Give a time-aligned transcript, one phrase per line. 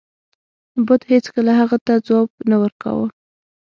[0.85, 3.01] بت هیڅکله هغه ته ځواب نه ورکاو.